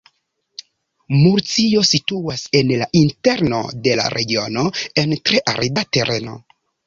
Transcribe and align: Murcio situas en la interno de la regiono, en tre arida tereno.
Murcio 1.17 1.83
situas 1.89 2.45
en 2.61 2.71
la 2.79 2.87
interno 3.01 3.59
de 3.89 3.93
la 4.01 4.07
regiono, 4.15 4.67
en 5.03 5.15
tre 5.31 5.45
arida 5.55 5.85
tereno. 5.99 6.35